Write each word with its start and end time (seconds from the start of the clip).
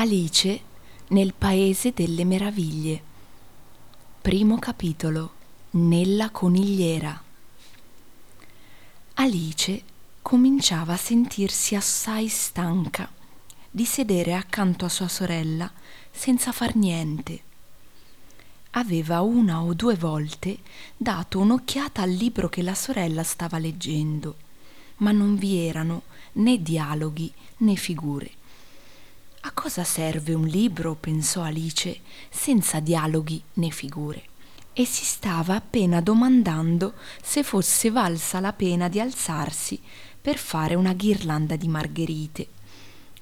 Alice 0.00 0.60
nel 1.08 1.34
Paese 1.34 1.92
delle 1.92 2.24
Meraviglie. 2.24 3.02
Primo 4.22 4.56
capitolo. 4.60 5.32
Nella 5.70 6.30
conigliera. 6.30 7.20
Alice 9.14 9.82
cominciava 10.22 10.92
a 10.92 10.96
sentirsi 10.96 11.74
assai 11.74 12.28
stanca 12.28 13.10
di 13.68 13.84
sedere 13.84 14.34
accanto 14.34 14.84
a 14.84 14.88
sua 14.88 15.08
sorella 15.08 15.68
senza 16.12 16.52
far 16.52 16.76
niente. 16.76 17.42
Aveva 18.70 19.20
una 19.22 19.62
o 19.62 19.74
due 19.74 19.96
volte 19.96 20.58
dato 20.96 21.40
un'occhiata 21.40 22.02
al 22.02 22.12
libro 22.12 22.48
che 22.48 22.62
la 22.62 22.76
sorella 22.76 23.24
stava 23.24 23.58
leggendo, 23.58 24.36
ma 24.98 25.10
non 25.10 25.34
vi 25.34 25.56
erano 25.56 26.02
né 26.34 26.62
dialoghi 26.62 27.32
né 27.56 27.74
figure. 27.74 28.37
A 29.42 29.52
cosa 29.52 29.84
serve 29.84 30.34
un 30.34 30.46
libro, 30.46 30.96
pensò 30.96 31.42
Alice, 31.42 32.00
senza 32.28 32.80
dialoghi 32.80 33.40
né 33.54 33.70
figure? 33.70 34.22
E 34.72 34.84
si 34.84 35.04
stava 35.04 35.54
appena 35.54 36.00
domandando 36.00 36.94
se 37.22 37.44
fosse 37.44 37.90
valsa 37.90 38.40
la 38.40 38.52
pena 38.52 38.88
di 38.88 38.98
alzarsi 38.98 39.80
per 40.20 40.38
fare 40.38 40.74
una 40.74 40.92
ghirlanda 40.92 41.54
di 41.54 41.68
margherite. 41.68 42.48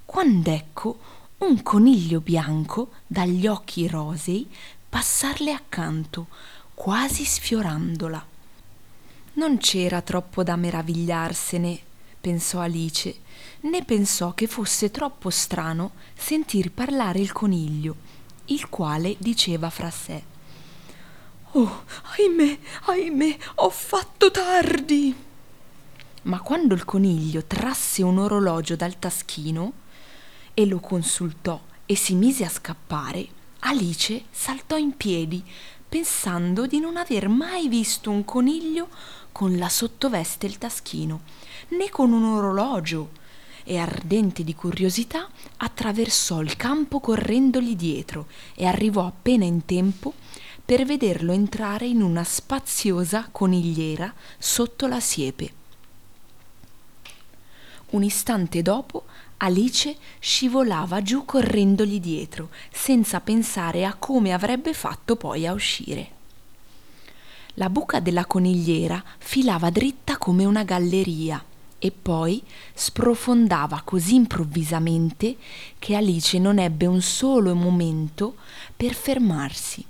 Quand'ecco 0.06 0.98
un 1.38 1.62
coniglio 1.62 2.20
bianco 2.20 2.92
dagli 3.06 3.46
occhi 3.46 3.86
rosei 3.86 4.48
passarle 4.88 5.52
accanto, 5.52 6.28
quasi 6.72 7.24
sfiorandola. 7.24 8.26
Non 9.34 9.58
c'era 9.58 10.00
troppo 10.00 10.42
da 10.42 10.56
meravigliarsene, 10.56 11.78
pensò 12.18 12.60
Alice, 12.60 13.24
né 13.60 13.84
pensò 13.84 14.32
che 14.34 14.46
fosse 14.46 14.90
troppo 14.90 15.30
strano 15.30 15.92
sentir 16.14 16.70
parlare 16.72 17.20
il 17.20 17.32
coniglio, 17.32 17.96
il 18.46 18.68
quale 18.68 19.16
diceva 19.18 19.70
fra 19.70 19.90
sé 19.90 20.34
Oh, 21.58 21.84
ahimè, 22.18 22.58
ahimè, 22.84 23.36
ho 23.54 23.70
fatto 23.70 24.30
tardi. 24.30 25.14
Ma 26.24 26.40
quando 26.40 26.74
il 26.74 26.84
coniglio 26.84 27.44
trasse 27.44 28.02
un 28.02 28.18
orologio 28.18 28.76
dal 28.76 28.98
taschino 28.98 29.72
e 30.52 30.66
lo 30.66 30.80
consultò 30.80 31.58
e 31.86 31.96
si 31.96 32.14
mise 32.14 32.44
a 32.44 32.50
scappare, 32.50 33.26
Alice 33.60 34.24
saltò 34.30 34.76
in 34.76 34.98
piedi, 34.98 35.42
pensando 35.88 36.66
di 36.66 36.78
non 36.78 36.98
aver 36.98 37.28
mai 37.28 37.68
visto 37.68 38.10
un 38.10 38.26
coniglio 38.26 38.88
con 39.32 39.56
la 39.56 39.70
sottoveste 39.70 40.44
e 40.44 40.50
il 40.50 40.58
taschino, 40.58 41.22
né 41.68 41.88
con 41.88 42.12
un 42.12 42.24
orologio 42.24 43.24
e 43.68 43.78
ardente 43.78 44.44
di 44.44 44.54
curiosità 44.54 45.28
attraversò 45.56 46.40
il 46.40 46.56
campo 46.56 47.00
correndogli 47.00 47.74
dietro 47.74 48.28
e 48.54 48.64
arrivò 48.64 49.04
appena 49.04 49.44
in 49.44 49.64
tempo 49.64 50.14
per 50.64 50.84
vederlo 50.84 51.32
entrare 51.32 51.86
in 51.86 52.00
una 52.00 52.22
spaziosa 52.22 53.28
conigliera 53.30 54.12
sotto 54.38 54.86
la 54.86 55.00
siepe. 55.00 55.52
Un 57.90 58.04
istante 58.04 58.62
dopo 58.62 59.04
Alice 59.38 59.96
scivolava 60.18 61.02
giù 61.02 61.24
correndogli 61.24 62.00
dietro, 62.00 62.50
senza 62.72 63.20
pensare 63.20 63.84
a 63.84 63.94
come 63.94 64.32
avrebbe 64.32 64.72
fatto 64.74 65.16
poi 65.16 65.46
a 65.46 65.52
uscire. 65.52 66.10
La 67.54 67.68
buca 67.68 68.00
della 68.00 68.26
conigliera 68.26 69.02
filava 69.18 69.70
dritta 69.70 70.18
come 70.18 70.44
una 70.44 70.62
galleria 70.62 71.42
e 71.78 71.90
poi 71.90 72.42
sprofondava 72.74 73.82
così 73.84 74.14
improvvisamente 74.14 75.36
che 75.78 75.94
Alice 75.94 76.38
non 76.38 76.58
ebbe 76.58 76.86
un 76.86 77.02
solo 77.02 77.54
momento 77.54 78.36
per 78.74 78.94
fermarsi. 78.94 79.84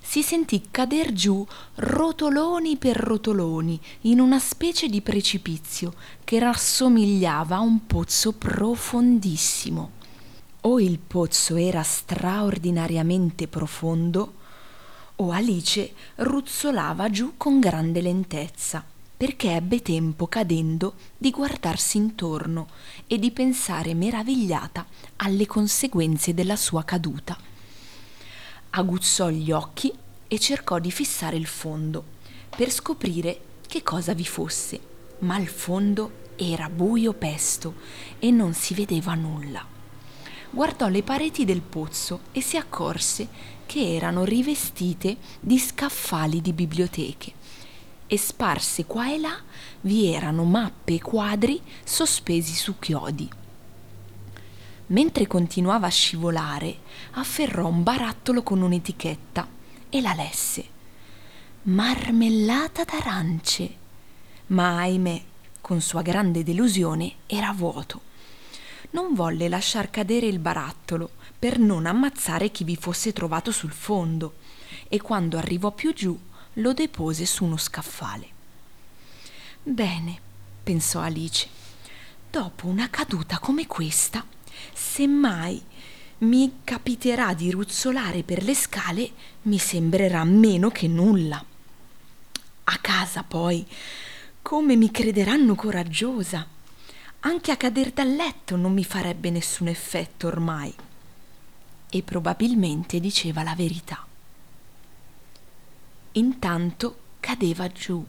Si 0.00 0.22
sentì 0.22 0.68
cader 0.70 1.12
giù 1.12 1.44
rotoloni 1.74 2.76
per 2.76 2.96
rotoloni 2.96 3.78
in 4.02 4.20
una 4.20 4.38
specie 4.38 4.88
di 4.88 5.00
precipizio 5.00 5.94
che 6.22 6.38
rassomigliava 6.38 7.56
a 7.56 7.60
un 7.60 7.86
pozzo 7.86 8.32
profondissimo. 8.32 9.90
O 10.62 10.80
il 10.80 10.98
pozzo 10.98 11.56
era 11.56 11.82
straordinariamente 11.82 13.46
profondo, 13.48 14.34
o 15.16 15.30
Alice 15.32 15.92
ruzzolava 16.16 17.10
giù 17.10 17.34
con 17.36 17.58
grande 17.58 18.00
lentezza 18.00 18.84
perché 19.16 19.54
ebbe 19.54 19.80
tempo 19.80 20.26
cadendo 20.26 20.94
di 21.16 21.30
guardarsi 21.30 21.96
intorno 21.96 22.68
e 23.06 23.18
di 23.18 23.30
pensare 23.30 23.94
meravigliata 23.94 24.86
alle 25.16 25.46
conseguenze 25.46 26.34
della 26.34 26.56
sua 26.56 26.84
caduta. 26.84 27.38
Aguzzò 28.70 29.30
gli 29.30 29.50
occhi 29.50 29.90
e 30.28 30.38
cercò 30.38 30.78
di 30.78 30.90
fissare 30.90 31.36
il 31.36 31.46
fondo 31.46 32.04
per 32.54 32.70
scoprire 32.70 33.40
che 33.66 33.82
cosa 33.82 34.12
vi 34.12 34.26
fosse, 34.26 34.78
ma 35.20 35.38
il 35.38 35.48
fondo 35.48 36.24
era 36.36 36.68
buio 36.68 37.14
pesto 37.14 37.74
e 38.18 38.30
non 38.30 38.52
si 38.52 38.74
vedeva 38.74 39.14
nulla. 39.14 39.64
Guardò 40.50 40.88
le 40.88 41.02
pareti 41.02 41.46
del 41.46 41.62
pozzo 41.62 42.20
e 42.32 42.42
si 42.42 42.58
accorse 42.58 43.54
che 43.64 43.94
erano 43.94 44.24
rivestite 44.24 45.16
di 45.40 45.58
scaffali 45.58 46.42
di 46.42 46.52
biblioteche 46.52 47.35
e 48.06 48.18
sparse 48.18 48.84
qua 48.84 49.12
e 49.12 49.18
là 49.18 49.36
vi 49.82 50.06
erano 50.06 50.44
mappe 50.44 50.94
e 50.94 51.00
quadri 51.00 51.60
sospesi 51.84 52.54
su 52.54 52.78
chiodi. 52.78 53.28
Mentre 54.88 55.26
continuava 55.26 55.86
a 55.86 55.90
scivolare, 55.90 56.78
afferrò 57.12 57.66
un 57.66 57.82
barattolo 57.82 58.42
con 58.42 58.62
un'etichetta 58.62 59.48
e 59.88 60.00
la 60.00 60.14
lesse. 60.14 60.64
Marmellata 61.62 62.84
d'arance. 62.84 63.74
Ma 64.48 64.78
ahimè, 64.78 65.22
con 65.60 65.80
sua 65.80 66.02
grande 66.02 66.44
delusione, 66.44 67.14
era 67.26 67.52
vuoto. 67.52 68.02
Non 68.90 69.14
volle 69.14 69.48
lasciar 69.48 69.90
cadere 69.90 70.26
il 70.26 70.38
barattolo 70.38 71.10
per 71.36 71.58
non 71.58 71.86
ammazzare 71.86 72.52
chi 72.52 72.62
vi 72.62 72.76
fosse 72.76 73.12
trovato 73.12 73.50
sul 73.50 73.72
fondo 73.72 74.34
e 74.88 75.00
quando 75.00 75.36
arrivò 75.36 75.72
più 75.72 75.92
giù 75.92 76.16
lo 76.58 76.72
depose 76.72 77.26
su 77.26 77.44
uno 77.44 77.56
scaffale. 77.56 78.28
Bene, 79.62 80.20
pensò 80.62 81.00
Alice, 81.00 81.48
dopo 82.30 82.66
una 82.66 82.88
caduta 82.88 83.38
come 83.38 83.66
questa, 83.66 84.24
se 84.72 85.06
mai 85.06 85.62
mi 86.18 86.60
capiterà 86.64 87.34
di 87.34 87.50
ruzzolare 87.50 88.22
per 88.22 88.42
le 88.42 88.54
scale, 88.54 89.10
mi 89.42 89.58
sembrerà 89.58 90.24
meno 90.24 90.70
che 90.70 90.88
nulla. 90.88 91.44
A 92.64 92.78
casa 92.78 93.22
poi, 93.22 93.66
come 94.40 94.76
mi 94.76 94.90
crederanno 94.90 95.54
coraggiosa? 95.54 96.46
Anche 97.20 97.50
a 97.50 97.56
cader 97.56 97.90
dal 97.90 98.14
letto 98.14 98.56
non 98.56 98.72
mi 98.72 98.84
farebbe 98.84 99.30
nessun 99.30 99.68
effetto 99.68 100.28
ormai. 100.28 100.72
E 101.90 102.02
probabilmente 102.02 102.98
diceva 102.98 103.42
la 103.42 103.54
verità. 103.54 104.05
Intanto 106.16 106.96
cadeva 107.20 107.68
giù, 107.68 108.02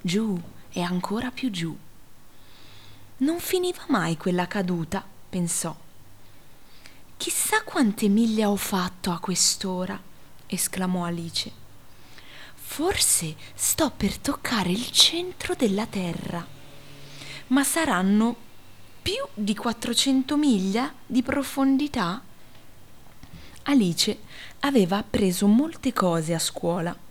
giù 0.00 0.40
e 0.70 0.80
ancora 0.80 1.32
più 1.32 1.50
giù. 1.50 1.76
Non 3.16 3.40
finiva 3.40 3.84
mai 3.88 4.16
quella 4.16 4.46
caduta, 4.46 5.04
pensò. 5.28 5.76
Chissà 7.16 7.64
quante 7.64 8.06
miglia 8.06 8.48
ho 8.48 8.54
fatto 8.54 9.10
a 9.10 9.18
quest'ora, 9.18 10.00
esclamò 10.46 11.04
Alice. 11.04 11.50
Forse 12.54 13.34
sto 13.54 13.90
per 13.90 14.18
toccare 14.18 14.70
il 14.70 14.92
centro 14.92 15.56
della 15.56 15.86
terra, 15.86 16.46
ma 17.48 17.64
saranno 17.64 18.36
più 19.02 19.26
di 19.34 19.56
400 19.56 20.36
miglia 20.36 20.94
di 21.04 21.24
profondità? 21.24 22.22
Alice 23.64 24.18
aveva 24.60 24.98
appreso 24.98 25.48
molte 25.48 25.92
cose 25.92 26.34
a 26.34 26.38
scuola 26.38 27.06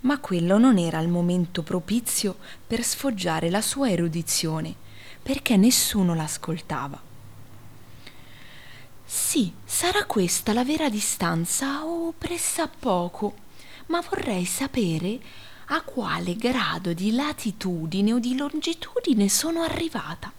ma 0.00 0.18
quello 0.18 0.58
non 0.58 0.78
era 0.78 1.00
il 1.00 1.08
momento 1.08 1.62
propizio 1.62 2.36
per 2.66 2.82
sfoggiare 2.84 3.50
la 3.50 3.62
sua 3.62 3.90
erudizione, 3.90 4.74
perché 5.22 5.56
nessuno 5.56 6.14
l'ascoltava. 6.14 7.00
Sì, 9.04 9.52
sarà 9.64 10.04
questa 10.04 10.52
la 10.52 10.64
vera 10.64 10.88
distanza 10.88 11.84
o 11.84 12.12
pressappoco, 12.16 13.36
ma 13.86 14.00
vorrei 14.00 14.44
sapere 14.44 15.18
a 15.70 15.82
quale 15.82 16.36
grado 16.36 16.92
di 16.92 17.12
latitudine 17.12 18.12
o 18.12 18.18
di 18.18 18.36
longitudine 18.36 19.28
sono 19.28 19.62
arrivata. 19.62 20.32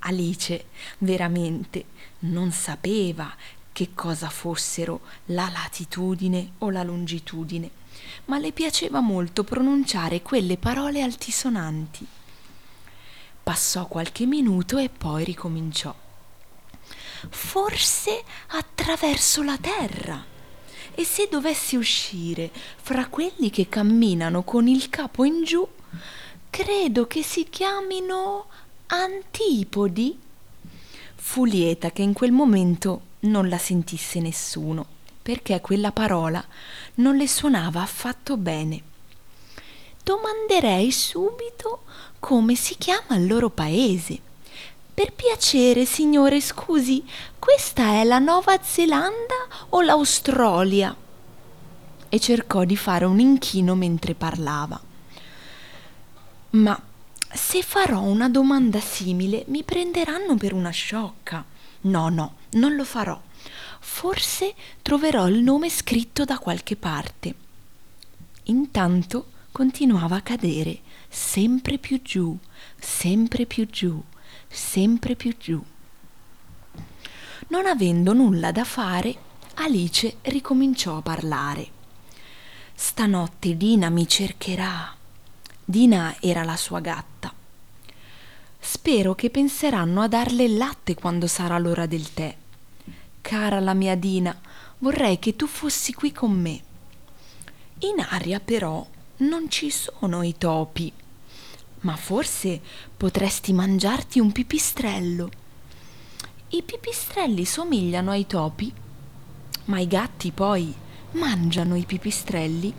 Alice 0.00 0.66
veramente 0.98 1.84
non 2.20 2.52
sapeva 2.52 3.34
che 3.72 3.90
cosa 3.94 4.28
fossero 4.28 5.00
la 5.26 5.48
latitudine 5.48 6.52
o 6.58 6.70
la 6.70 6.82
longitudine 6.82 7.70
ma 8.26 8.38
le 8.38 8.52
piaceva 8.52 9.00
molto 9.00 9.44
pronunciare 9.44 10.22
quelle 10.22 10.56
parole 10.56 11.02
altisonanti. 11.02 12.06
Passò 13.42 13.86
qualche 13.86 14.26
minuto 14.26 14.76
e 14.78 14.88
poi 14.88 15.24
ricominciò. 15.24 15.94
forse 17.30 18.22
attraverso 18.48 19.42
la 19.42 19.58
terra. 19.58 20.24
E 20.94 21.04
se 21.04 21.28
dovessi 21.30 21.76
uscire 21.76 22.50
fra 22.52 23.06
quelli 23.06 23.50
che 23.50 23.68
camminano 23.68 24.42
con 24.42 24.66
il 24.66 24.88
capo 24.90 25.24
in 25.24 25.44
giù, 25.44 25.66
credo 26.50 27.06
che 27.06 27.22
si 27.22 27.46
chiamino 27.48 28.46
antipodi. 28.86 30.18
Fu 31.14 31.44
lieta 31.44 31.90
che 31.90 32.02
in 32.02 32.12
quel 32.12 32.32
momento 32.32 33.02
non 33.20 33.48
la 33.48 33.58
sentisse 33.58 34.18
nessuno, 34.20 34.86
perché 35.28 35.60
quella 35.60 35.92
parola 35.92 36.42
non 36.94 37.18
le 37.18 37.28
suonava 37.28 37.82
affatto 37.82 38.38
bene. 38.38 38.82
Domanderei 40.02 40.90
subito 40.90 41.82
come 42.18 42.54
si 42.54 42.76
chiama 42.78 43.16
il 43.16 43.26
loro 43.26 43.50
paese. 43.50 44.18
Per 44.94 45.12
piacere, 45.12 45.84
signore, 45.84 46.40
scusi, 46.40 47.04
questa 47.38 48.00
è 48.00 48.04
la 48.04 48.18
Nuova 48.18 48.58
Zelanda 48.62 49.66
o 49.68 49.82
l'Australia? 49.82 50.96
E 52.08 52.18
cercò 52.18 52.64
di 52.64 52.78
fare 52.78 53.04
un 53.04 53.20
inchino 53.20 53.74
mentre 53.74 54.14
parlava. 54.14 54.80
Ma 56.52 56.82
se 57.30 57.62
farò 57.62 58.00
una 58.00 58.30
domanda 58.30 58.80
simile 58.80 59.44
mi 59.48 59.62
prenderanno 59.62 60.36
per 60.38 60.54
una 60.54 60.70
sciocca. 60.70 61.44
No, 61.82 62.08
no, 62.08 62.36
non 62.52 62.74
lo 62.74 62.84
farò. 62.84 63.20
Forse 63.78 64.54
troverò 64.82 65.28
il 65.28 65.42
nome 65.42 65.70
scritto 65.70 66.24
da 66.24 66.38
qualche 66.38 66.76
parte. 66.76 67.34
Intanto 68.44 69.32
continuava 69.52 70.16
a 70.16 70.22
cadere 70.22 70.80
sempre 71.08 71.78
più 71.78 72.00
giù, 72.02 72.36
sempre 72.78 73.46
più 73.46 73.66
giù, 73.66 74.02
sempre 74.48 75.14
più 75.16 75.34
giù. 75.36 75.62
Non 77.48 77.66
avendo 77.66 78.12
nulla 78.12 78.52
da 78.52 78.64
fare, 78.64 79.16
Alice 79.54 80.16
ricominciò 80.22 80.98
a 80.98 81.02
parlare. 81.02 81.76
Stanotte 82.74 83.56
Dina 83.56 83.88
mi 83.88 84.06
cercherà. 84.06 84.94
Dina 85.64 86.16
era 86.20 86.44
la 86.44 86.56
sua 86.56 86.80
gatta. 86.80 87.32
Spero 88.60 89.14
che 89.14 89.30
penseranno 89.30 90.02
a 90.02 90.08
darle 90.08 90.44
il 90.44 90.56
latte 90.56 90.94
quando 90.94 91.26
sarà 91.26 91.58
l'ora 91.58 91.86
del 91.86 92.12
tè. 92.12 92.36
Cara 93.28 93.60
la 93.60 93.74
mia 93.74 93.94
Dina, 93.94 94.34
vorrei 94.78 95.18
che 95.18 95.36
tu 95.36 95.46
fossi 95.46 95.92
qui 95.92 96.12
con 96.12 96.32
me. 96.32 96.62
In 97.80 98.00
aria 98.08 98.40
però 98.40 98.86
non 99.18 99.50
ci 99.50 99.68
sono 99.68 100.22
i 100.22 100.38
topi, 100.38 100.90
ma 101.80 101.94
forse 101.96 102.58
potresti 102.96 103.52
mangiarti 103.52 104.18
un 104.18 104.32
pipistrello. 104.32 105.30
I 106.48 106.62
pipistrelli 106.62 107.44
somigliano 107.44 108.12
ai 108.12 108.26
topi, 108.26 108.72
ma 109.66 109.78
i 109.78 109.86
gatti 109.86 110.30
poi 110.30 110.72
mangiano 111.10 111.76
i 111.76 111.84
pipistrelli. 111.84 112.72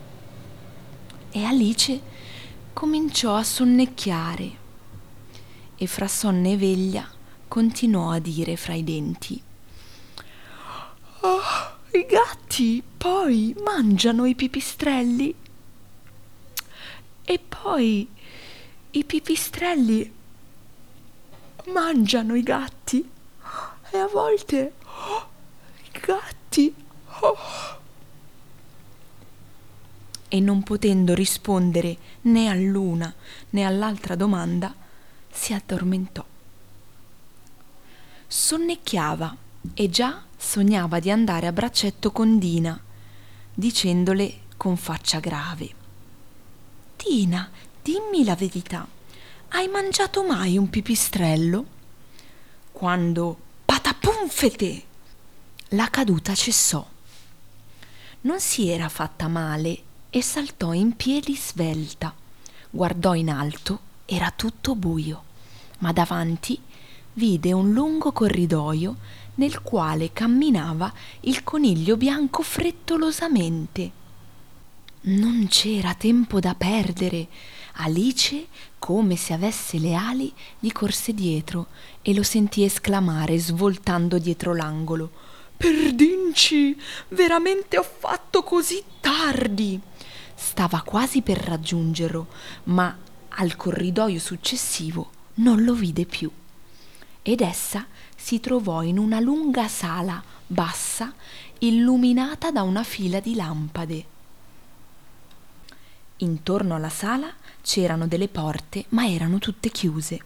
E 1.30 1.44
Alice 1.44 2.02
cominciò 2.74 3.36
a 3.36 3.44
sonnecchiare 3.44 4.52
e 5.76 5.86
fra 5.86 6.08
sonno 6.08 6.50
e 6.50 6.58
veglia 6.58 7.08
continuò 7.48 8.10
a 8.10 8.18
dire 8.18 8.56
fra 8.58 8.74
i 8.74 8.84
denti 8.84 9.44
Oh, 11.22 11.78
i 11.92 12.06
gatti 12.06 12.82
poi 12.98 13.54
mangiano 13.62 14.26
i 14.26 14.36
pipistrelli. 14.36 15.36
E 17.26 17.40
poi 17.40 18.10
i 18.92 19.04
pipistrelli 19.04 20.14
mangiano 21.74 22.36
i 22.36 22.44
gatti. 22.44 23.10
E 23.92 23.98
a 23.98 24.08
volte 24.08 24.74
oh, 24.84 25.30
i 25.92 26.00
gatti. 26.00 26.74
Oh. 27.20 27.38
E 30.30 30.40
non 30.40 30.64
potendo 30.64 31.14
rispondere 31.14 31.98
né 32.22 32.48
all'una 32.48 33.14
né 33.50 33.64
all'altra 33.64 34.16
domanda, 34.16 34.74
si 35.30 35.54
addormentò. 35.54 36.24
Sonnecchiava 38.26 39.36
e 39.74 39.90
già 39.90 40.28
sognava 40.42 41.00
di 41.00 41.12
andare 41.12 41.48
a 41.48 41.52
braccetto 41.52 42.12
con 42.12 42.40
Dina, 42.40 42.82
dicendole 43.54 44.40
con 44.56 44.78
faccia 44.78 45.20
grave. 45.20 45.70
Dina, 46.96 47.50
dimmi 47.82 48.24
la 48.24 48.36
verità, 48.36 48.88
hai 49.50 49.68
mangiato 49.68 50.24
mai 50.24 50.58
un 50.58 50.70
pipistrello? 50.70 51.66
Quando 52.72 53.38
patapunfete! 53.66 54.84
La 55.74 55.90
caduta 55.90 56.34
cessò. 56.34 56.88
Non 58.22 58.40
si 58.40 58.70
era 58.70 58.88
fatta 58.88 59.28
male 59.28 59.82
e 60.10 60.22
saltò 60.22 60.72
in 60.72 60.96
piedi 60.96 61.36
svelta. 61.36 62.16
Guardò 62.70 63.14
in 63.14 63.30
alto, 63.30 63.80
era 64.06 64.32
tutto 64.32 64.76
buio, 64.76 65.24
ma 65.80 65.92
davanti 65.92 66.60
vide 67.14 67.52
un 67.52 67.74
lungo 67.74 68.14
corridoio 68.14 68.96
nel 69.40 69.62
quale 69.62 70.12
camminava 70.12 70.92
il 71.22 71.44
coniglio 71.46 71.96
bianco 71.96 72.44
frettolosamente. 72.44 73.92
Non 75.02 75.48
c'era 75.50 75.94
tempo 75.94 76.42
da 76.42 76.56
perdere. 76.56 77.28
Alice, 77.76 78.48
come 78.78 79.16
se 79.16 79.32
avesse 79.32 79.80
le 79.80 79.96
ali, 79.96 80.32
gli 80.60 80.74
corse 80.74 81.14
dietro 81.14 81.68
e 82.02 82.14
lo 82.14 82.22
sentì 82.22 82.66
esclamare 82.66 83.40
svoltando 83.40 84.18
dietro 84.18 84.54
l'angolo. 84.54 85.10
Perdinci, 85.56 86.78
veramente 87.10 87.78
ho 87.78 87.84
fatto 87.84 88.44
così 88.44 88.84
tardi. 89.00 89.80
Stava 90.36 90.82
quasi 90.82 91.22
per 91.22 91.38
raggiungerlo, 91.38 92.28
ma 92.66 92.94
al 93.30 93.56
corridoio 93.56 94.20
successivo 94.20 95.12
non 95.36 95.64
lo 95.64 95.74
vide 95.74 96.06
più. 96.06 96.30
Ed 97.22 97.40
essa 97.40 97.86
si 98.20 98.42
trovò 98.42 98.84
in 98.84 98.98
una 99.00 99.22
lunga 99.22 99.70
sala 99.70 100.22
bassa 100.46 101.14
illuminata 101.60 102.52
da 102.52 102.64
una 102.64 102.84
fila 102.84 103.22
di 103.22 103.34
lampade. 103.34 104.06
Intorno 106.18 106.76
alla 106.76 106.90
sala 106.90 107.32
c'erano 107.62 108.08
delle 108.08 108.28
porte, 108.28 108.86
ma 108.90 109.08
erano 109.08 109.40
tutte 109.40 109.70
chiuse. 109.70 110.20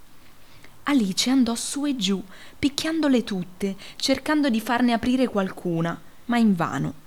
Alice 0.86 1.30
andò 1.30 1.54
su 1.54 1.86
e 1.86 1.96
giù, 1.96 2.22
picchiandole 2.58 3.24
tutte, 3.24 3.78
cercando 3.96 4.50
di 4.50 4.60
farne 4.60 4.94
aprire 4.94 5.28
qualcuna, 5.28 5.98
ma 6.26 6.38
invano. 6.38 7.02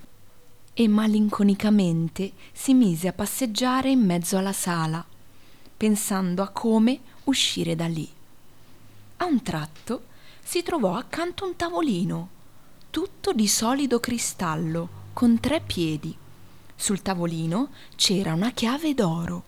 E 0.72 0.86
malinconicamente 0.86 2.32
si 2.52 2.74
mise 2.74 3.08
a 3.08 3.12
passeggiare 3.12 3.90
in 3.90 4.04
mezzo 4.04 4.38
alla 4.38 4.52
sala, 4.52 5.04
pensando 5.76 6.42
a 6.42 6.48
come 6.48 7.00
uscire 7.24 7.74
da 7.74 7.86
lì. 7.86 8.08
A 9.16 9.24
un 9.24 9.42
tratto 9.42 10.14
si 10.46 10.62
trovò 10.62 10.94
accanto 10.94 11.44
un 11.44 11.56
tavolino, 11.56 12.28
tutto 12.90 13.32
di 13.32 13.48
solido 13.48 13.98
cristallo, 13.98 14.88
con 15.12 15.40
tre 15.40 15.60
piedi. 15.60 16.16
Sul 16.76 17.02
tavolino 17.02 17.70
c'era 17.96 18.32
una 18.32 18.52
chiave 18.52 18.94
d'oro. 18.94 19.42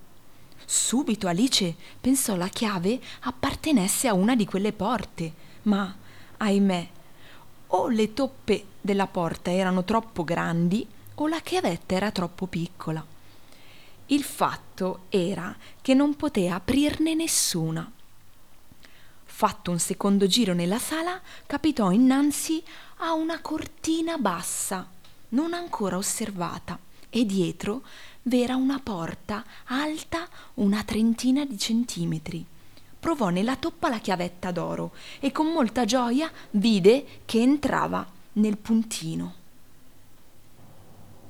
Subito 0.65 1.29
Alice 1.29 1.73
pensò 2.01 2.35
la 2.35 2.49
chiave 2.49 3.01
appartenesse 3.21 4.09
a 4.09 4.13
una 4.13 4.35
di 4.35 4.45
quelle 4.45 4.73
porte, 4.73 5.33
ma, 5.63 5.95
ahimè, 6.37 6.89
o 7.69 7.87
le 7.87 8.13
toppe 8.13 8.65
della 8.81 9.07
porta 9.07 9.53
erano 9.53 9.85
troppo 9.85 10.25
grandi 10.25 10.85
o 11.15 11.29
la 11.29 11.39
chiavetta 11.39 11.95
era 11.95 12.11
troppo 12.11 12.47
piccola. 12.47 13.07
Il 14.07 14.25
fatto 14.25 15.03
era 15.11 15.57
che 15.81 15.95
non 15.95 16.17
poté 16.17 16.49
aprirne 16.49 17.15
nessuna. 17.15 17.89
Fatto 19.39 19.71
un 19.71 19.79
secondo 19.79 20.27
giro 20.27 20.53
nella 20.53 20.81
sala, 20.81 21.21
capitò 21.47 21.93
innanzi 21.93 22.61
a 22.97 23.13
una 23.13 23.41
cortina 23.41 24.19
bassa, 24.19 24.85
non 25.29 25.55
ancora 25.55 25.97
osservata, 25.97 26.77
e 27.09 27.25
dietro 27.25 27.83
v'era 28.23 28.57
una 28.57 28.81
porta 28.81 29.45
alta 29.67 30.27
una 30.55 30.83
trentina 30.83 31.45
di 31.45 31.57
centimetri. 31.57 32.45
Provò 32.99 33.29
nella 33.29 33.55
toppa 33.55 33.89
la 33.89 34.01
chiavetta 34.01 34.51
d'oro 34.51 34.91
e 35.21 35.31
con 35.31 35.47
molta 35.47 35.85
gioia 35.85 36.29
vide 36.51 37.21
che 37.25 37.41
entrava 37.41 38.05
nel 38.33 38.57
puntino. 38.57 39.35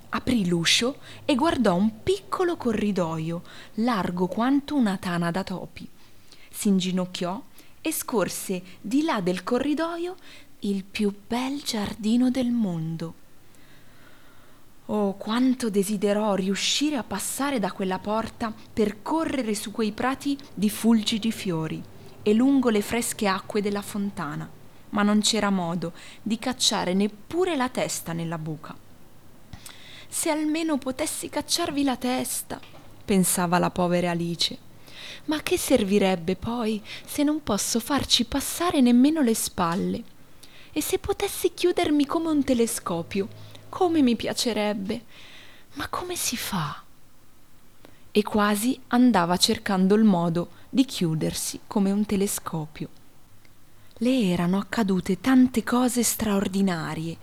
Aprì 0.09 0.49
l'uscio 0.49 0.97
e 1.27 1.35
guardò 1.35 1.75
un 1.75 2.03
piccolo 2.03 2.57
corridoio, 2.57 3.43
largo 3.75 4.29
quanto 4.29 4.77
una 4.77 4.97
tana 4.97 5.31
da 5.31 5.45
topi. 5.45 5.87
Si 6.51 6.69
inginocchiò 6.69 7.43
e 7.81 7.93
scorse 7.93 8.63
di 8.81 9.03
là 9.03 9.21
del 9.21 9.43
corridoio 9.43 10.17
il 10.61 10.85
più 10.85 11.15
bel 11.27 11.63
giardino 11.63 12.31
del 12.31 12.51
mondo. 12.51 13.15
Oh, 14.87 15.15
quanto 15.15 15.71
desiderò 15.71 16.35
riuscire 16.35 16.97
a 16.97 17.05
passare 17.05 17.59
da 17.59 17.71
quella 17.73 17.99
porta 17.99 18.53
per 18.73 19.03
correre 19.03 19.55
su 19.55 19.71
quei 19.71 19.93
prati 19.93 20.37
di 20.55 20.71
fulgidi 20.71 21.31
fiori 21.31 21.83
e 22.23 22.33
lungo 22.33 22.71
le 22.71 22.81
fresche 22.81 23.27
acque 23.27 23.61
della 23.61 23.83
fontana. 23.83 24.51
ma 24.91 25.03
non 25.03 25.21
c'era 25.21 25.51
modo 25.51 25.93
di 26.23 26.39
cacciare 26.39 26.95
neppure 26.95 27.57
la 27.57 27.69
testa 27.69 28.13
nella 28.13 28.39
buca. 28.39 28.75
Se 30.09 30.31
almeno 30.31 30.79
potessi 30.79 31.29
cacciarvi 31.29 31.85
la 31.85 31.97
testa, 31.97 32.61
pensava 33.05 33.59
la 33.59 33.71
povera 33.71 34.11
Alice. 34.11 34.68
Ma 35.27 35.43
che 35.43 35.59
servirebbe 35.59 36.37
poi 36.37 36.83
se 37.05 37.23
non 37.23 37.43
posso 37.43 37.81
farci 37.81 38.25
passare 38.25 38.81
nemmeno 38.81 39.21
le 39.21 39.35
spalle? 39.35 40.03
E 40.73 40.81
se 40.81 40.99
potessi 40.99 41.53
chiudermi 41.55 42.07
come 42.07 42.29
un 42.29 42.45
telescopio, 42.45 43.29
come 43.69 44.03
mi 44.03 44.17
piacerebbe. 44.17 45.05
Ma 45.75 45.89
come 45.89 46.17
si 46.17 46.37
fa? 46.37 46.83
E 48.11 48.23
quasi 48.23 48.81
andava 48.89 49.37
cercando 49.37 49.95
il 49.95 50.05
modo 50.05 50.51
di 50.69 50.85
chiudersi 50.85 51.61
come 51.67 51.91
un 51.91 52.05
telescopio. 52.05 52.89
Le 53.99 54.31
erano 54.31 54.59
accadute 54.59 55.21
tante 55.21 55.65
cose 55.65 56.03
straordinarie 56.03 57.17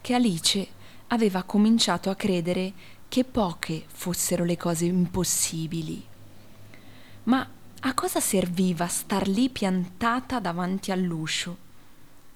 che 0.00 0.14
Alice 0.14 0.68
aveva 1.08 1.42
cominciato 1.42 2.10
a 2.10 2.14
credere 2.14 2.72
che 3.08 3.24
poche 3.24 3.84
fossero 3.88 4.44
le 4.44 4.56
cose 4.56 4.84
impossibili. 4.84 6.06
Ma 7.30 7.48
a 7.82 7.94
cosa 7.94 8.18
serviva 8.18 8.88
star 8.88 9.28
lì 9.28 9.50
piantata 9.50 10.40
davanti 10.40 10.90
all'uscio? 10.90 11.68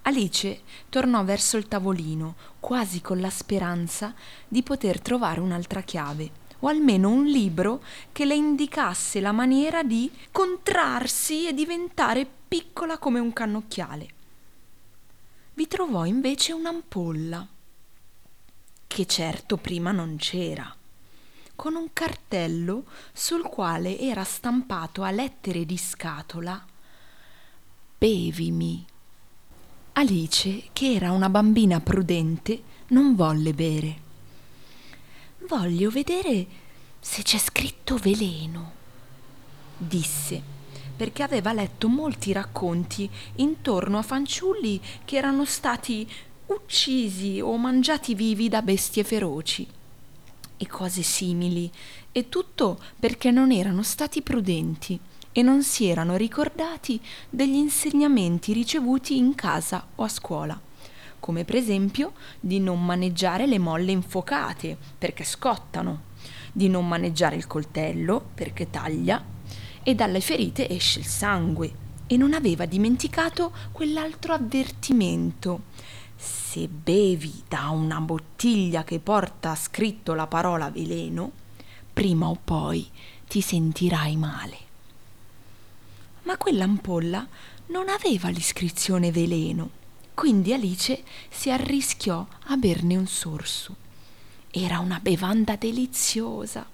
Alice 0.02 0.60
tornò 0.88 1.24
verso 1.24 1.56
il 1.56 1.66
tavolino, 1.66 2.36
quasi 2.60 3.00
con 3.00 3.18
la 3.20 3.28
speranza 3.28 4.14
di 4.46 4.62
poter 4.62 5.00
trovare 5.00 5.40
un'altra 5.40 5.80
chiave, 5.80 6.30
o 6.60 6.68
almeno 6.68 7.10
un 7.10 7.24
libro 7.24 7.82
che 8.12 8.24
le 8.24 8.36
indicasse 8.36 9.18
la 9.18 9.32
maniera 9.32 9.82
di 9.82 10.08
contrarsi 10.30 11.48
e 11.48 11.54
diventare 11.54 12.24
piccola 12.46 12.96
come 12.98 13.18
un 13.18 13.32
cannocchiale. 13.32 14.08
Vi 15.54 15.66
trovò 15.66 16.04
invece 16.04 16.52
un'ampolla, 16.52 17.44
che 18.86 19.06
certo 19.06 19.56
prima 19.56 19.90
non 19.90 20.14
c'era, 20.18 20.72
con 21.56 21.74
un 21.74 21.88
cartello 21.92 22.84
sul 23.12 23.42
quale 23.42 23.98
era 23.98 24.24
stampato 24.24 25.02
a 25.02 25.10
lettere 25.10 25.64
di 25.64 25.76
scatola 25.76 26.64
Bevimi. 27.96 28.84
Alice, 29.92 30.64
che 30.74 30.92
era 30.92 31.10
una 31.12 31.30
bambina 31.30 31.80
prudente, 31.80 32.62
non 32.88 33.14
volle 33.14 33.54
bere. 33.54 34.00
Voglio 35.48 35.88
vedere 35.90 36.46
se 37.00 37.22
c'è 37.22 37.38
scritto 37.38 37.96
veleno, 37.96 38.72
disse, 39.78 40.42
perché 40.94 41.22
aveva 41.22 41.54
letto 41.54 41.88
molti 41.88 42.32
racconti 42.32 43.08
intorno 43.36 43.96
a 43.96 44.02
fanciulli 44.02 44.80
che 45.04 45.16
erano 45.16 45.46
stati 45.46 46.06
uccisi 46.46 47.40
o 47.40 47.56
mangiati 47.56 48.14
vivi 48.14 48.50
da 48.50 48.60
bestie 48.60 49.02
feroci 49.02 49.66
e 50.56 50.66
cose 50.66 51.02
simili, 51.02 51.70
e 52.12 52.28
tutto 52.28 52.78
perché 52.98 53.30
non 53.30 53.50
erano 53.52 53.82
stati 53.82 54.22
prudenti 54.22 54.98
e 55.32 55.42
non 55.42 55.62
si 55.62 55.86
erano 55.86 56.16
ricordati 56.16 57.00
degli 57.28 57.56
insegnamenti 57.56 58.52
ricevuti 58.52 59.16
in 59.16 59.34
casa 59.34 59.84
o 59.96 60.04
a 60.04 60.08
scuola, 60.08 60.60
come 61.18 61.44
per 61.44 61.56
esempio 61.56 62.12
di 62.38 62.60
non 62.60 62.84
maneggiare 62.84 63.46
le 63.46 63.58
molle 63.58 63.90
infuocate 63.90 64.76
perché 64.96 65.24
scottano, 65.24 66.12
di 66.52 66.68
non 66.68 66.86
maneggiare 66.86 67.34
il 67.34 67.48
coltello 67.48 68.24
perché 68.32 68.70
taglia 68.70 69.22
e 69.82 69.94
dalle 69.94 70.20
ferite 70.20 70.68
esce 70.68 71.00
il 71.00 71.06
sangue 71.06 71.82
e 72.06 72.16
non 72.16 72.32
aveva 72.32 72.64
dimenticato 72.64 73.52
quell'altro 73.72 74.34
avvertimento. 74.34 75.62
Se 76.16 76.68
bevi 76.68 77.44
da 77.48 77.68
una 77.68 78.00
bottiglia 78.00 78.84
che 78.84 78.98
porta 78.98 79.54
scritto 79.54 80.14
la 80.14 80.26
parola 80.26 80.70
veleno, 80.70 81.32
prima 81.92 82.28
o 82.28 82.38
poi 82.42 82.88
ti 83.26 83.40
sentirai 83.40 84.16
male 84.16 84.64
ma 86.24 86.36
quell'ampolla 86.36 87.26
non 87.66 87.88
aveva 87.88 88.28
l'iscrizione 88.28 89.10
veleno, 89.10 89.70
quindi 90.14 90.52
Alice 90.52 91.02
si 91.28 91.50
arrischiò 91.50 92.26
a 92.46 92.56
berne 92.56 92.96
un 92.96 93.06
sorso. 93.06 93.76
Era 94.50 94.78
una 94.78 95.00
bevanda 95.00 95.56
deliziosa. 95.56 96.66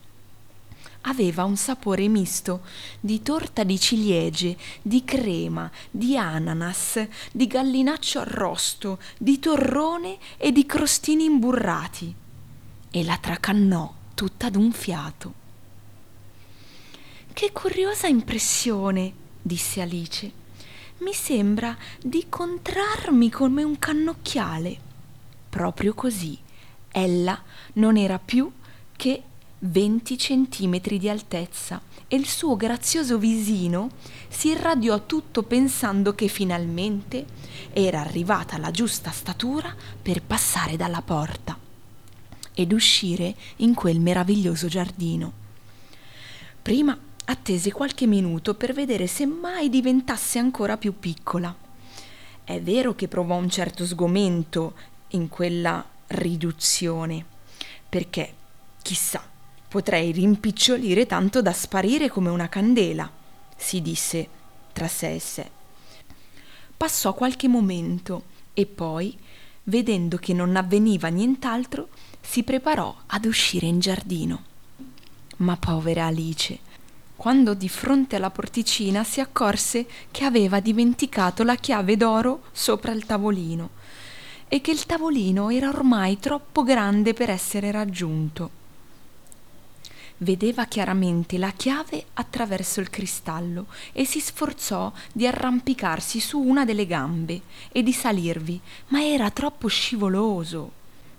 Aveva 1.03 1.45
un 1.45 1.57
sapore 1.57 2.09
misto 2.09 2.61
di 3.01 3.23
torta 3.23 3.65
di 3.65 3.81
ciliegie, 3.81 4.57
di 4.83 5.03
crema, 5.03 5.71
di 5.91 6.17
ananas, 6.17 7.07
di 7.33 7.47
gallinaccio 7.47 8.21
arrosto, 8.21 8.99
di 9.17 9.39
torrone 9.39 10.19
e 10.37 10.53
di 10.53 10.67
crostini 10.67 11.25
imburrati. 11.25 12.15
E 12.91 13.05
la 13.05 13.17
tracannò 13.17 13.93
tutta 14.15 14.51
d'un 14.51 14.73
fiato. 14.73 15.35
Che 17.33 17.53
curiosa 17.53 18.07
impressione! 18.07 19.13
disse 19.41 19.81
Alice. 19.81 20.31
Mi 20.99 21.15
sembra 21.15 21.75
di 21.99 22.27
contrarmi 22.29 23.31
come 23.31 23.63
un 23.63 23.79
cannocchiale. 23.79 24.79
Proprio 25.49 25.95
così. 25.95 26.39
Ella 26.91 27.43
non 27.75 27.97
era 27.97 28.19
più 28.19 28.53
che 28.97 29.23
venti 29.63 30.17
centimetri 30.17 30.99
di 30.99 31.09
altezza 31.09 31.83
e 32.09 32.17
il 32.17 32.27
suo 32.27 32.57
grazioso 32.57 33.19
visino 33.19 33.91
si 34.29 34.49
irradiò 34.49 35.05
tutto 35.05 35.43
pensando 35.43 36.15
che 36.15 36.29
finalmente 36.29 37.27
era 37.73 38.01
arrivata 38.01 38.57
la 38.57 38.71
giusta 38.71 39.11
statura 39.11 39.75
per 40.01 40.23
passare 40.23 40.77
dalla 40.77 41.03
porta 41.03 41.59
ed 42.55 42.73
uscire 42.73 43.35
in 43.57 43.75
quel 43.75 44.01
meraviglioso 44.01 44.67
giardino. 44.67 45.33
Prima 46.63 46.99
attese 47.27 47.71
qualche 47.71 48.07
minuto 48.07 48.55
per 48.55 48.73
vedere 48.73 49.07
se 49.07 49.27
mai 49.27 49.69
diventasse 49.69 50.39
ancora 50.39 50.77
più 50.77 50.99
piccola. 50.99 51.55
È 52.43 52.61
vero 52.61 52.95
che 52.95 53.09
provò 53.09 53.37
un 53.37 53.49
certo 53.49 53.87
sgomento 53.87 54.75
in 55.11 55.29
quella 55.29 55.85
riduzione, 56.09 57.25
perché, 57.89 58.35
chissà, 58.83 59.30
potrei 59.71 60.11
rimpicciolire 60.11 61.07
tanto 61.07 61.41
da 61.41 61.53
sparire 61.53 62.09
come 62.09 62.29
una 62.29 62.49
candela, 62.49 63.09
si 63.57 63.81
disse 63.81 64.29
tra 64.73 64.89
sé 64.89 65.15
e 65.15 65.21
sé. 65.21 65.49
Passò 66.77 67.15
qualche 67.15 67.47
momento 67.47 68.25
e 68.53 68.67
poi, 68.67 69.17
vedendo 69.65 70.17
che 70.17 70.33
non 70.33 70.57
avveniva 70.57 71.07
nient'altro, 71.07 71.91
si 72.21 72.43
preparò 72.43 72.93
ad 73.07 73.25
uscire 73.27 73.67
in 73.67 73.79
giardino. 73.79 74.43
Ma 75.37 75.57
povera 75.57 76.07
Alice, 76.07 76.59
quando 77.15 77.55
di 77.55 77.69
fronte 77.69 78.17
alla 78.17 78.31
porticina 78.31 79.05
si 79.05 79.21
accorse 79.21 79.87
che 80.11 80.25
aveva 80.25 80.59
dimenticato 80.59 81.45
la 81.45 81.55
chiave 81.55 81.97
d'oro 81.97 82.43
sopra 82.51 82.91
il 82.91 83.07
tavolino 83.07 83.71
e 84.49 84.61
che 84.61 84.73
il 84.73 84.85
tavolino 84.85 85.49
era 85.49 85.69
ormai 85.69 86.19
troppo 86.19 86.65
grande 86.65 87.15
per 87.15 87.31
essere 87.31 87.71
raggiunto. 87.71 88.59
Vedeva 90.23 90.67
chiaramente 90.67 91.39
la 91.39 91.51
chiave 91.51 92.05
attraverso 92.13 92.81
il 92.81 92.91
cristallo 92.91 93.69
e 93.93 94.05
si 94.05 94.21
sforzò 94.21 94.93
di 95.13 95.27
arrampicarsi 95.27 96.21
su 96.21 96.39
una 96.39 96.67
delle 96.67 96.85
gambe 96.85 97.41
e 97.73 97.83
di 97.83 97.95
salirvi, 97.95 98.61
ma 98.89 99.03
era 99.03 99.31
troppo 99.31 99.67
scivoloso. 99.69 100.73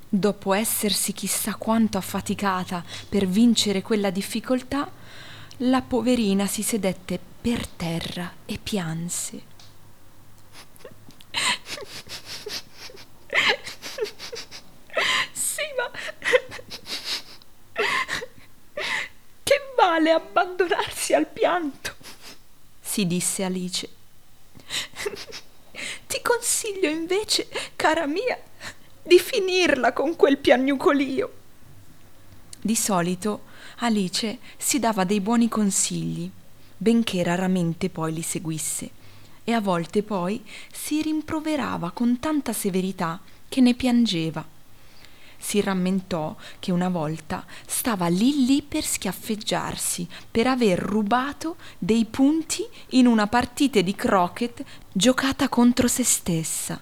Dopo 0.07 0.53
essersi 0.53 1.13
chissà 1.13 1.55
quanto 1.55 1.97
affaticata 1.97 2.83
per 3.09 3.25
vincere 3.25 3.81
quella 3.81 4.11
difficoltà, 4.11 4.87
la 5.57 5.81
poverina 5.81 6.45
si 6.45 6.61
sedette 6.61 7.19
per 7.41 7.65
terra 7.65 8.31
e 8.45 8.59
pianse. 8.61 9.41
Sì, 15.31 15.63
ma 15.75 15.89
vale 20.01 20.11
abbandonarsi 20.11 21.13
al 21.13 21.27
pianto? 21.27 21.95
si 22.81 23.05
disse 23.05 23.43
Alice. 23.43 23.87
Ti 26.07 26.21
consiglio 26.21 26.89
invece, 26.89 27.47
cara 27.75 28.05
mia, 28.05 28.37
di 29.01 29.19
finirla 29.19 29.93
con 29.93 30.15
quel 30.15 30.37
piagnucolio. 30.37 31.33
Di 32.59 32.75
solito 32.75 33.43
Alice 33.77 34.39
si 34.57 34.79
dava 34.79 35.05
dei 35.05 35.21
buoni 35.21 35.47
consigli, 35.47 36.29
benché 36.75 37.23
raramente 37.23 37.89
poi 37.89 38.13
li 38.13 38.21
seguisse, 38.21 38.89
e 39.43 39.53
a 39.53 39.61
volte 39.61 40.03
poi 40.03 40.43
si 40.73 41.01
rimproverava 41.01 41.91
con 41.91 42.19
tanta 42.19 42.51
severità 42.51 43.19
che 43.47 43.61
ne 43.61 43.73
piangeva. 43.73 44.45
Si 45.41 45.59
rammentò 45.59 46.35
che 46.59 46.71
una 46.71 46.87
volta 46.87 47.43
stava 47.65 48.07
lì 48.07 48.45
lì 48.45 48.61
per 48.61 48.83
schiaffeggiarsi 48.83 50.07
per 50.29 50.47
aver 50.47 50.77
rubato 50.77 51.55
dei 51.77 52.05
punti 52.05 52.63
in 52.89 53.07
una 53.07 53.25
partita 53.27 53.81
di 53.81 53.95
croquet 53.95 54.63
giocata 54.91 55.49
contro 55.49 55.87
se 55.87 56.03
stessa, 56.03 56.79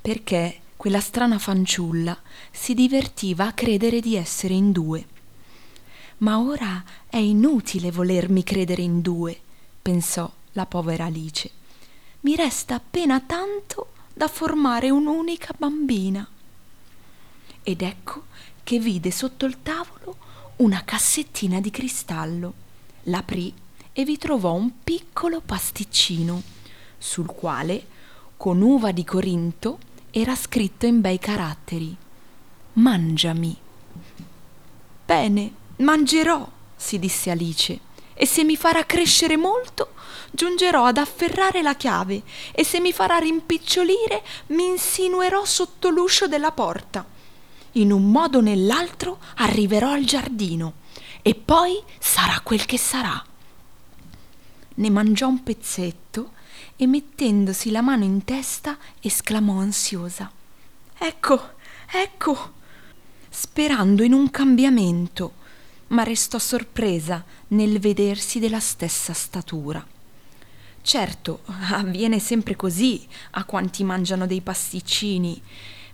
perché 0.00 0.60
quella 0.76 1.00
strana 1.00 1.38
fanciulla 1.38 2.18
si 2.50 2.74
divertiva 2.74 3.46
a 3.46 3.52
credere 3.52 4.00
di 4.00 4.16
essere 4.16 4.54
in 4.54 4.72
due. 4.72 5.06
Ma 6.18 6.38
ora 6.38 6.82
è 7.06 7.18
inutile 7.18 7.90
volermi 7.90 8.42
credere 8.42 8.80
in 8.80 9.02
due, 9.02 9.38
pensò 9.82 10.30
la 10.52 10.64
povera 10.64 11.04
Alice. 11.04 11.50
Mi 12.20 12.34
resta 12.36 12.76
appena 12.76 13.20
tanto 13.20 13.92
da 14.14 14.28
formare 14.28 14.88
un'unica 14.88 15.54
bambina 15.58 16.26
ed 17.68 17.82
ecco 17.82 18.26
che 18.62 18.78
vide 18.78 19.10
sotto 19.10 19.44
il 19.44 19.60
tavolo 19.60 20.16
una 20.58 20.84
cassettina 20.84 21.60
di 21.60 21.70
cristallo. 21.70 22.52
L'aprì 23.04 23.52
e 23.92 24.04
vi 24.04 24.16
trovò 24.18 24.52
un 24.52 24.70
piccolo 24.84 25.40
pasticcino 25.40 26.42
sul 26.96 27.26
quale, 27.26 27.84
con 28.36 28.60
uva 28.60 28.92
di 28.92 29.02
Corinto, 29.02 29.80
era 30.12 30.36
scritto 30.36 30.86
in 30.86 31.00
bei 31.00 31.18
caratteri 31.18 31.96
Mangiami. 32.74 33.56
Bene, 35.04 35.52
mangerò, 35.78 36.48
si 36.76 37.00
disse 37.00 37.30
Alice, 37.32 37.80
e 38.14 38.26
se 38.26 38.44
mi 38.44 38.56
farà 38.56 38.86
crescere 38.86 39.36
molto, 39.36 39.94
giungerò 40.30 40.84
ad 40.84 40.98
afferrare 40.98 41.62
la 41.62 41.74
chiave, 41.74 42.22
e 42.52 42.62
se 42.64 42.78
mi 42.78 42.92
farà 42.92 43.18
rimpicciolire, 43.18 44.22
mi 44.48 44.66
insinuerò 44.66 45.44
sotto 45.44 45.88
l'uscio 45.88 46.28
della 46.28 46.52
porta 46.52 47.14
in 47.76 47.92
un 47.92 48.10
modo 48.10 48.38
o 48.38 48.42
nell'altro 48.42 49.18
arriverò 49.36 49.92
al 49.92 50.04
giardino 50.04 50.74
e 51.22 51.34
poi 51.34 51.82
sarà 51.98 52.40
quel 52.42 52.64
che 52.64 52.78
sarà. 52.78 53.24
Ne 54.74 54.90
mangiò 54.90 55.28
un 55.28 55.42
pezzetto 55.42 56.32
e 56.76 56.86
mettendosi 56.86 57.70
la 57.70 57.80
mano 57.80 58.04
in 58.04 58.24
testa 58.24 58.76
esclamò 59.00 59.58
ansiosa 59.58 60.30
Ecco, 60.98 61.50
ecco, 61.92 62.52
sperando 63.28 64.02
in 64.02 64.14
un 64.14 64.30
cambiamento, 64.30 65.34
ma 65.88 66.02
restò 66.02 66.38
sorpresa 66.38 67.22
nel 67.48 67.78
vedersi 67.78 68.38
della 68.38 68.60
stessa 68.60 69.12
statura. 69.12 69.86
Certo, 70.80 71.42
avviene 71.72 72.18
sempre 72.18 72.56
così 72.56 73.06
a 73.32 73.44
quanti 73.44 73.84
mangiano 73.84 74.26
dei 74.26 74.40
pasticcini 74.40 75.42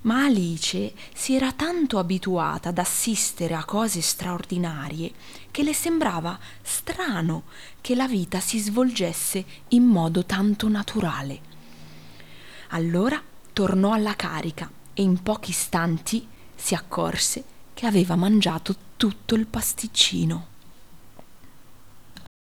ma 0.03 0.25
Alice 0.25 0.95
si 1.15 1.35
era 1.35 1.53
tanto 1.53 1.99
abituata 1.99 2.71
ad 2.71 2.79
assistere 2.79 3.55
a 3.55 3.65
cose 3.65 4.01
straordinarie 4.01 5.13
che 5.51 5.63
le 5.63 5.75
sembrava 5.75 6.39
strano 6.63 7.45
che 7.81 7.95
la 7.95 8.09
vita 8.09 8.41
si 8.41 8.59
svolgesse 8.59 9.45
in 9.69 9.85
modo 9.85 10.25
tanto 10.25 10.69
naturale. 10.69 11.41
Allora 12.69 13.23
tornò 13.53 13.93
alla 13.93 14.17
carica 14.17 14.71
e 14.95 15.03
in 15.03 15.23
pochi 15.23 15.51
istanti 15.51 16.27
si 16.55 16.75
accorse 16.75 17.45
che 17.75 17.87
aveva 17.87 18.17
mangiato 18.17 18.75
tutto 18.97 19.35
il 19.35 19.47
pasticcino. 19.47 20.52